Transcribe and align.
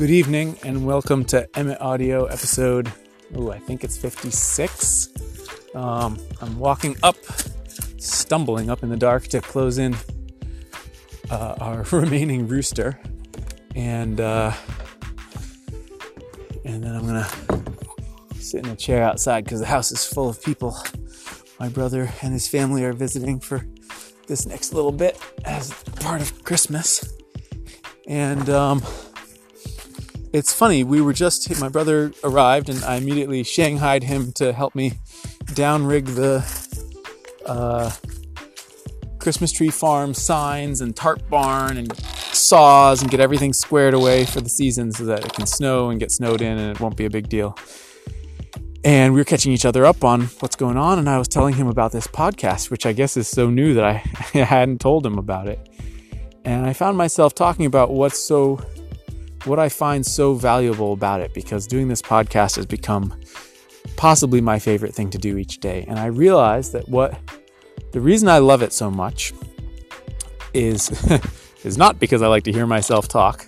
Good 0.00 0.08
evening 0.08 0.56
and 0.64 0.86
welcome 0.86 1.26
to 1.26 1.46
Emmett 1.54 1.78
Audio 1.78 2.24
episode. 2.24 2.90
Oh, 3.34 3.50
I 3.50 3.58
think 3.58 3.84
it's 3.84 3.98
56. 3.98 5.10
Um, 5.74 6.18
I'm 6.40 6.58
walking 6.58 6.96
up, 7.02 7.16
stumbling 7.98 8.70
up 8.70 8.82
in 8.82 8.88
the 8.88 8.96
dark 8.96 9.24
to 9.24 9.42
close 9.42 9.76
in 9.76 9.94
uh, 11.30 11.54
our 11.60 11.82
remaining 11.92 12.48
rooster, 12.48 12.98
and 13.76 14.22
uh, 14.22 14.54
and 16.64 16.82
then 16.82 16.96
I'm 16.96 17.04
gonna 17.04 17.28
sit 18.36 18.64
in 18.64 18.72
a 18.72 18.76
chair 18.76 19.02
outside 19.02 19.44
because 19.44 19.60
the 19.60 19.66
house 19.66 19.92
is 19.92 20.06
full 20.06 20.30
of 20.30 20.42
people. 20.42 20.78
My 21.58 21.68
brother 21.68 22.10
and 22.22 22.32
his 22.32 22.48
family 22.48 22.84
are 22.84 22.94
visiting 22.94 23.38
for 23.38 23.66
this 24.26 24.46
next 24.46 24.72
little 24.72 24.92
bit 24.92 25.20
as 25.44 25.74
part 25.96 26.22
of 26.22 26.42
Christmas, 26.42 27.18
and 28.06 28.48
um, 28.48 28.82
it's 30.32 30.52
funny. 30.52 30.84
We 30.84 31.00
were 31.00 31.12
just 31.12 31.60
my 31.60 31.68
brother 31.68 32.12
arrived, 32.22 32.68
and 32.68 32.82
I 32.84 32.96
immediately 32.96 33.42
shanghaied 33.42 34.04
him 34.04 34.32
to 34.32 34.52
help 34.52 34.74
me 34.74 34.92
down 35.54 35.84
rig 35.84 36.06
the 36.06 36.44
uh, 37.46 37.90
Christmas 39.18 39.52
tree 39.52 39.70
farm 39.70 40.14
signs 40.14 40.80
and 40.80 40.94
tarp 40.94 41.28
barn 41.28 41.76
and 41.76 41.96
saws 41.96 43.02
and 43.02 43.10
get 43.10 43.20
everything 43.20 43.52
squared 43.52 43.94
away 43.94 44.24
for 44.24 44.40
the 44.40 44.48
season 44.48 44.92
so 44.92 45.04
that 45.04 45.24
it 45.24 45.32
can 45.32 45.46
snow 45.46 45.90
and 45.90 46.00
get 46.00 46.10
snowed 46.10 46.40
in 46.40 46.58
and 46.58 46.70
it 46.70 46.80
won't 46.80 46.96
be 46.96 47.04
a 47.04 47.10
big 47.10 47.28
deal. 47.28 47.56
And 48.82 49.12
we 49.12 49.20
were 49.20 49.24
catching 49.24 49.52
each 49.52 49.66
other 49.66 49.84
up 49.84 50.04
on 50.04 50.22
what's 50.40 50.56
going 50.56 50.78
on, 50.78 50.98
and 50.98 51.08
I 51.08 51.18
was 51.18 51.28
telling 51.28 51.54
him 51.54 51.66
about 51.66 51.92
this 51.92 52.06
podcast, 52.06 52.70
which 52.70 52.86
I 52.86 52.92
guess 52.92 53.16
is 53.16 53.28
so 53.28 53.50
new 53.50 53.74
that 53.74 53.84
I 53.84 53.92
hadn't 54.38 54.80
told 54.80 55.04
him 55.04 55.18
about 55.18 55.48
it. 55.48 55.68
And 56.46 56.64
I 56.64 56.72
found 56.72 56.96
myself 56.96 57.34
talking 57.34 57.66
about 57.66 57.90
what's 57.90 58.18
so 58.18 58.58
what 59.44 59.58
I 59.58 59.68
find 59.68 60.04
so 60.04 60.34
valuable 60.34 60.92
about 60.92 61.20
it 61.20 61.32
because 61.34 61.66
doing 61.66 61.88
this 61.88 62.02
podcast 62.02 62.56
has 62.56 62.66
become 62.66 63.18
possibly 63.96 64.40
my 64.40 64.58
favorite 64.58 64.94
thing 64.94 65.10
to 65.10 65.18
do 65.18 65.36
each 65.36 65.58
day. 65.58 65.84
And 65.88 65.98
I 65.98 66.06
realize 66.06 66.72
that 66.72 66.88
what 66.88 67.18
the 67.92 68.00
reason 68.00 68.28
I 68.28 68.38
love 68.38 68.62
it 68.62 68.72
so 68.72 68.90
much 68.90 69.32
is 70.52 70.90
is 71.64 71.76
not 71.76 71.98
because 71.98 72.22
I 72.22 72.26
like 72.28 72.44
to 72.44 72.52
hear 72.52 72.66
myself 72.66 73.08
talk. 73.08 73.46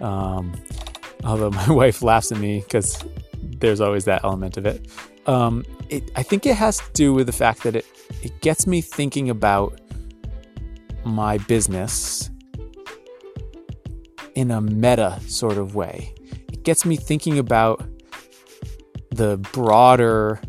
Um, 0.00 0.52
although 1.24 1.50
my 1.50 1.70
wife 1.82 2.02
laughs 2.02 2.32
at 2.32 2.38
me 2.38 2.60
because 2.60 3.02
there's 3.40 3.80
always 3.80 4.04
that 4.04 4.24
element 4.24 4.56
of 4.56 4.66
it. 4.66 4.88
Um, 5.26 5.64
it. 5.88 6.10
I 6.14 6.22
think 6.22 6.46
it 6.46 6.54
has 6.56 6.78
to 6.78 6.92
do 6.92 7.14
with 7.14 7.26
the 7.26 7.32
fact 7.32 7.62
that 7.64 7.76
it 7.76 7.86
it 8.22 8.40
gets 8.40 8.66
me 8.66 8.80
thinking 8.80 9.30
about 9.30 9.80
my 11.04 11.38
business 11.38 12.30
in 14.36 14.52
a 14.52 14.60
meta 14.60 15.18
sort 15.26 15.58
of 15.58 15.74
way. 15.74 16.14
It 16.52 16.62
gets 16.62 16.84
me 16.84 16.96
thinking 16.96 17.38
about 17.38 17.84
the 19.10 19.38
broader 19.52 20.40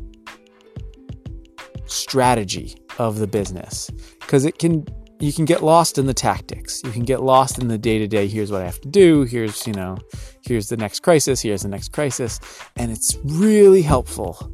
strategy 1.86 2.76
of 3.00 3.18
the 3.18 3.28
business 3.28 3.90
because 4.20 4.44
it 4.46 4.60
can 4.60 4.86
you 5.20 5.34
can 5.34 5.46
get 5.46 5.64
lost 5.64 5.98
in 5.98 6.06
the 6.06 6.14
tactics. 6.14 6.82
You 6.84 6.92
can 6.92 7.04
get 7.04 7.24
lost 7.24 7.58
in 7.58 7.70
the 7.70 7.78
day 7.78 7.98
to 7.98 8.08
day. 8.08 8.28
Here's 8.28 8.52
what 8.52 8.62
I 8.62 8.66
have 8.66 8.80
to 8.82 8.88
do. 8.88 9.24
Here's, 9.24 9.66
you 9.66 9.74
know, 9.74 9.98
here's 10.44 10.70
the 10.70 10.78
next 10.78 11.00
crisis. 11.00 11.42
Here's 11.42 11.64
the 11.64 11.70
next 11.70 11.92
crisis. 11.92 12.40
And 12.76 12.92
it's 12.92 13.18
really 13.24 13.82
helpful 13.82 14.52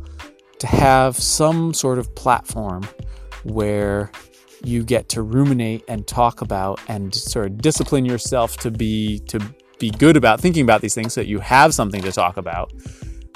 to 0.60 0.68
have 0.68 1.18
some 1.18 1.74
sort 1.74 2.00
of 2.00 2.16
platform 2.16 2.88
where 3.44 4.10
you 4.64 4.84
get 4.84 5.10
to 5.10 5.22
ruminate 5.22 5.84
and 5.88 6.08
talk 6.08 6.42
about 6.42 6.80
and 6.88 7.14
sort 7.14 7.48
of 7.48 7.58
discipline 7.58 8.06
yourself 8.06 8.58
to 8.58 8.72
be 8.72 9.20
to 9.28 9.40
be 9.80 9.90
good 9.90 10.16
about 10.16 10.40
thinking 10.40 10.64
about 10.64 10.82
these 10.82 10.94
things 10.94 11.14
so 11.14 11.22
that 11.22 11.28
you 11.28 11.40
have 11.40 11.74
something 11.74 12.02
to 12.02 12.12
talk 12.12 12.38
about 12.38 12.72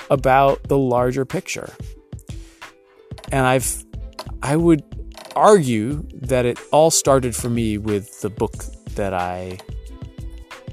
about 0.10 0.64
the 0.64 0.78
larger 0.78 1.26
picture. 1.26 1.74
And 3.32 3.46
I've 3.46 3.84
I 4.42 4.56
would 4.56 4.84
argue 5.36 6.04
that 6.14 6.46
it 6.46 6.60
all 6.72 6.90
started 6.90 7.36
for 7.36 7.50
me 7.50 7.78
with 7.78 8.22
the 8.22 8.30
book 8.30 8.54
that 8.96 9.14
I 9.14 9.60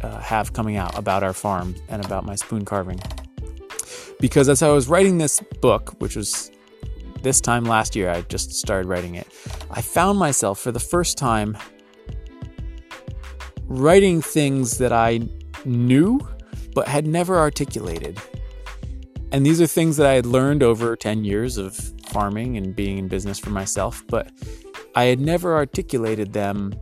uh, 0.02 0.18
have 0.20 0.52
coming 0.52 0.76
out 0.76 0.96
about 0.96 1.22
our 1.22 1.32
farm 1.32 1.74
and 1.88 2.04
about 2.04 2.24
my 2.24 2.34
spoon 2.34 2.64
carving. 2.64 3.00
Because 4.20 4.48
as 4.48 4.62
I 4.62 4.68
was 4.68 4.88
writing 4.88 5.18
this 5.18 5.40
book, 5.60 5.94
which 6.00 6.16
was 6.16 6.50
this 7.22 7.40
time 7.40 7.64
last 7.64 7.96
year, 7.96 8.10
I 8.10 8.22
just 8.22 8.52
started 8.52 8.88
writing 8.88 9.14
it, 9.16 9.26
I 9.70 9.80
found 9.80 10.18
myself 10.18 10.58
for 10.60 10.72
the 10.72 10.80
first 10.80 11.18
time 11.18 11.56
writing 13.66 14.20
things 14.20 14.78
that 14.78 14.92
I 14.92 15.20
knew 15.64 16.20
but 16.74 16.88
had 16.88 17.06
never 17.06 17.38
articulated. 17.38 18.18
And 19.32 19.44
these 19.44 19.60
are 19.60 19.66
things 19.66 19.96
that 19.96 20.06
I 20.06 20.14
had 20.14 20.26
learned 20.26 20.62
over 20.62 20.96
10 20.96 21.24
years 21.24 21.56
of 21.56 21.76
farming 22.06 22.56
and 22.56 22.74
being 22.74 22.98
in 22.98 23.08
business 23.08 23.38
for 23.38 23.50
myself, 23.50 24.02
but 24.08 24.30
I 24.94 25.04
had 25.04 25.18
never 25.18 25.54
articulated 25.54 26.32
them 26.32 26.74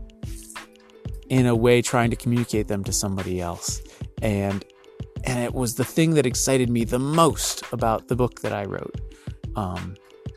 in 1.29 1.47
a 1.47 1.57
way 1.57 1.81
trying 1.81 2.11
to 2.11 2.17
communicate 2.17 2.69
them 2.69 2.85
to 2.85 2.93
somebody 2.93 3.41
else. 3.41 3.81
And 4.21 4.65
and 5.25 5.39
it 5.39 5.55
was 5.55 5.77
the 5.77 5.85
thing 5.85 6.15
that 6.15 6.27
excited 6.27 6.69
me 6.69 6.85
the 6.85 6.99
most 6.99 7.63
about 7.73 8.09
the 8.09 8.17
book 8.17 8.41
that 8.41 8.53
I 8.53 8.65
wrote. 8.65 9.01
Um, 9.55 9.95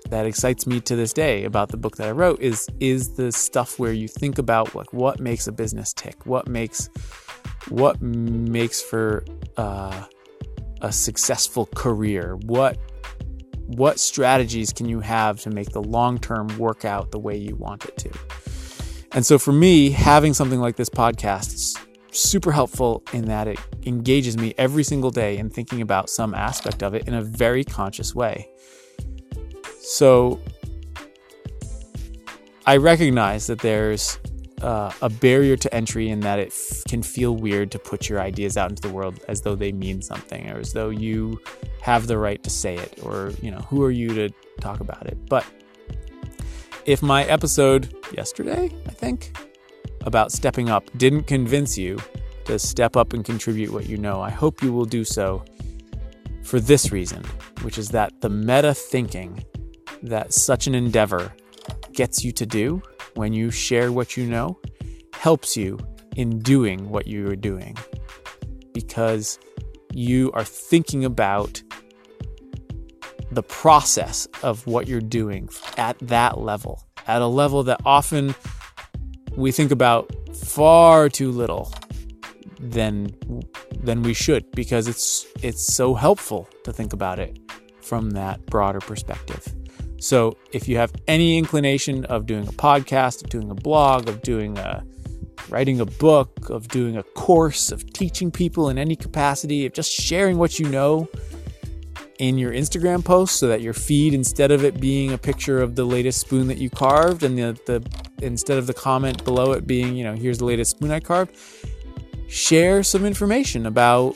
that 0.10 0.26
excites 0.26 0.68
me 0.68 0.80
to 0.82 0.96
this 0.96 1.14
day 1.14 1.44
about 1.44 1.70
the 1.70 1.78
book 1.78 1.98
that 1.98 2.08
I 2.08 2.12
wrote 2.12 2.42
is 2.42 2.68
is 2.80 3.16
the 3.16 3.32
stuff 3.32 3.80
where 3.80 3.94
you 3.94 4.08
think 4.08 4.38
about 4.38 4.76
like 4.76 4.94
what 4.94 5.20
makes 5.20 5.48
a 5.48 5.52
business 5.52 5.94
tick, 5.94 6.26
what 6.26 6.48
makes 6.48 6.90
what 7.70 8.02
makes 8.02 8.82
for 8.82 9.26
uh, 9.58 10.06
a 10.82 10.92
successful 10.92 11.68
career, 11.76 12.38
what 12.46 12.78
what 13.68 14.00
strategies 14.00 14.72
can 14.72 14.88
you 14.88 15.00
have 15.00 15.40
to 15.42 15.50
make 15.50 15.72
the 15.72 15.82
long 15.82 16.20
term 16.20 16.48
work 16.58 16.86
out 16.86 17.12
the 17.12 17.20
way 17.20 17.36
you 17.36 17.56
want 17.56 17.86
it 17.86 17.98
to. 17.98 18.12
And 19.12 19.26
so 19.26 19.40
for 19.40 19.54
me, 19.54 19.90
having 19.90 20.34
something 20.34 20.60
like 20.60 20.76
this 20.76 20.90
podcast 20.90 21.54
is 21.54 21.78
super 22.12 22.52
helpful 22.52 23.04
in 23.14 23.26
that 23.26 23.48
it 23.48 23.60
engages 23.86 24.38
me 24.38 24.54
every 24.58 24.84
single 24.84 25.10
day 25.10 25.38
in 25.38 25.50
thinking 25.50 25.82
about 25.82 26.10
some 26.10 26.34
aspect 26.34 26.84
of 26.84 26.94
it 26.94 27.08
in 27.08 27.14
a 27.14 27.22
very 27.22 27.64
conscious 27.64 28.14
way. 28.14 28.50
So 29.86 30.40
I 32.66 32.78
recognize 32.78 33.46
that 33.46 33.60
there's 33.60 34.18
uh, 34.64 34.92
a 35.04 35.10
barrier 35.10 35.56
to 35.58 35.72
entry 35.74 36.10
in 36.10 36.22
that 36.22 36.40
it 36.40 36.48
f- 36.48 36.84
can 36.88 37.04
feel 37.04 37.36
weird 37.36 37.70
to 37.72 37.78
put 37.78 38.10
your 38.10 38.20
ideas 38.20 38.58
out 38.58 38.72
into 38.72 38.82
the 38.82 38.90
world 38.90 39.24
as 39.28 39.42
though 39.42 39.56
they 39.56 39.72
mean 39.72 40.02
something 40.02 40.50
or 40.50 40.58
as 40.58 40.74
though 40.74 40.90
you 40.90 41.40
have 41.82 42.08
the 42.08 42.18
right 42.18 42.42
to 42.44 42.50
say 42.50 42.76
it 42.76 43.00
or, 43.04 43.32
you 43.44 43.52
know, 43.52 43.60
who 43.60 43.84
are 43.84 43.92
you 43.92 44.10
to 44.16 44.30
talk 44.60 44.80
about 44.80 45.06
it? 45.06 45.20
But 45.30 45.46
if 46.86 47.04
my 47.04 47.24
episode 47.26 47.96
yesterday, 48.12 48.72
I 48.88 48.92
think, 48.92 49.38
about 50.02 50.32
stepping 50.32 50.68
up 50.68 50.90
didn't 50.98 51.28
convince 51.28 51.78
you 51.78 52.00
to 52.46 52.58
step 52.58 52.98
up 52.98 53.14
and 53.14 53.24
contribute 53.24 53.72
what 53.72 53.88
you 53.88 53.98
know, 53.98 54.20
I 54.20 54.32
hope 54.32 54.64
you 54.64 54.74
will 54.74 54.86
do 54.86 55.04
so 55.04 55.46
for 56.42 56.60
this 56.60 56.92
reason, 56.92 57.24
which 57.62 57.78
is 57.78 57.90
that 57.90 58.20
the 58.22 58.30
meta 58.30 58.74
thinking 58.74 59.44
that 60.06 60.34
such 60.34 60.68
an 60.68 60.76
endeavor 60.76 61.34
gets 61.94 62.24
you 62.24 62.32
to 62.34 62.46
do 62.46 62.82
when 63.16 63.34
you 63.34 63.52
share 63.52 63.92
what 63.92 64.18
you 64.18 64.26
know 64.26 64.60
helps 65.14 65.56
you 65.56 65.80
in 66.16 66.40
doing 66.40 66.90
what 66.90 67.08
you 67.08 67.28
are 67.28 67.36
doing 67.36 67.76
because 68.74 69.40
you 69.94 70.32
are 70.34 70.44
thinking 70.44 71.06
about 71.06 71.64
the 73.32 73.44
process 73.44 74.28
of 74.44 74.66
what 74.68 74.88
you're 74.88 75.02
doing 75.02 75.50
at 75.78 75.98
that 76.00 76.40
level, 76.40 76.86
at 77.08 77.22
a 77.22 77.28
level 77.28 77.64
that 77.64 77.80
often 77.86 78.36
we 79.36 79.52
think 79.52 79.72
about 79.72 80.12
far 80.36 81.10
too 81.10 81.32
little 81.32 81.72
than 82.60 83.14
than 83.84 84.02
we 84.02 84.14
should 84.14 84.50
because 84.52 84.88
it's 84.88 85.26
it's 85.44 85.74
so 85.76 85.94
helpful 85.94 86.48
to 86.64 86.74
think 86.74 86.94
about 86.94 87.20
it 87.20 87.40
from 87.82 88.12
that 88.12 88.46
broader 88.48 88.80
perspective. 88.80 89.54
So 89.98 90.38
if 90.52 90.68
you 90.68 90.78
have 90.78 90.94
any 91.08 91.38
inclination 91.38 92.06
of 92.06 92.26
doing 92.26 92.48
a 92.48 92.52
podcast, 92.52 93.24
of 93.24 93.30
doing 93.30 93.50
a 93.50 93.56
blog, 93.56 94.10
of 94.10 94.22
doing 94.22 94.58
a 94.58 94.84
writing 95.50 95.80
a 95.80 95.86
book, 95.86 96.50
of 96.50 96.68
doing 96.68 96.98
a 96.98 97.04
course, 97.04 97.72
of 97.72 97.92
teaching 97.94 98.32
people 98.32 98.70
in 98.70 98.78
any 98.78 98.96
capacity, 98.96 99.66
of 99.66 99.74
just 99.74 99.92
sharing 99.92 100.38
what 100.38 100.60
you 100.60 100.68
know 100.70 101.08
in 102.20 102.38
your 102.38 102.52
Instagram 102.52 103.04
post 103.04 103.38
so 103.38 103.48
that 103.48 103.62
your 103.62 103.74
feed 103.74 104.14
instead 104.14 104.52
of 104.52 104.64
it 104.64 104.80
being 104.80 105.12
a 105.12 105.18
picture 105.18 105.62
of 105.62 105.76
the 105.76 105.84
latest 105.84 106.22
spoon 106.22 106.48
that 106.48 106.58
you 106.58 106.70
carved 106.70 107.24
and 107.24 107.38
the, 107.38 107.60
the 107.66 108.26
instead 108.26 108.58
of 108.58 108.68
the 108.68 108.74
comment 108.74 109.24
below 109.26 109.52
it 109.52 109.68
being, 109.68 109.96
you 109.96 110.04
know, 110.04 110.14
here's 110.14 110.38
the 110.38 110.46
latest 110.46 110.72
spoon 110.72 110.92
I 110.92 111.00
carved, 111.00 111.36
share 112.28 112.84
some 112.84 113.06
information 113.06 113.66
about 113.66 114.16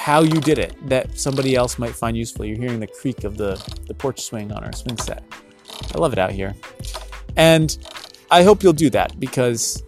how 0.00 0.22
you 0.22 0.40
did 0.40 0.58
it 0.58 0.74
that 0.88 1.18
somebody 1.18 1.54
else 1.54 1.78
might 1.78 1.94
find 1.94 2.16
useful. 2.16 2.46
You're 2.46 2.56
hearing 2.56 2.80
the 2.80 2.86
creak 2.86 3.24
of 3.24 3.36
the, 3.36 3.62
the 3.86 3.92
porch 3.92 4.22
swing 4.22 4.50
on 4.50 4.64
our 4.64 4.72
swing 4.72 4.96
set. 4.96 5.22
I 5.94 5.98
love 5.98 6.14
it 6.14 6.18
out 6.18 6.32
here. 6.32 6.54
And 7.36 7.76
I 8.30 8.42
hope 8.42 8.62
you'll 8.62 8.72
do 8.72 8.88
that 8.90 9.20
because 9.20 9.82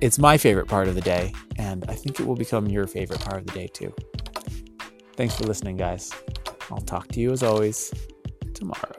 it's 0.00 0.18
my 0.18 0.38
favorite 0.38 0.66
part 0.66 0.88
of 0.88 0.94
the 0.94 1.02
day, 1.02 1.34
and 1.58 1.84
I 1.88 1.94
think 1.94 2.20
it 2.20 2.26
will 2.26 2.36
become 2.36 2.68
your 2.68 2.86
favorite 2.86 3.20
part 3.20 3.36
of 3.36 3.46
the 3.46 3.52
day 3.52 3.66
too. 3.66 3.94
Thanks 5.14 5.36
for 5.36 5.44
listening, 5.44 5.76
guys. 5.76 6.10
I'll 6.70 6.78
talk 6.78 7.08
to 7.08 7.20
you 7.20 7.32
as 7.32 7.42
always 7.42 7.92
tomorrow. 8.54 8.95